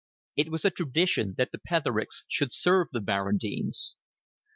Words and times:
It 0.35 0.49
was 0.49 0.65
a 0.65 0.71
tradition 0.71 1.35
that 1.37 1.51
the 1.51 1.59
Pethericks 1.59 2.23
should 2.27 2.55
serve 2.55 2.87
the 2.91 3.01
Barradines. 3.01 3.97